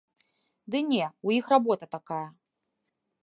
[0.75, 2.25] Ды не, у іх работа такая.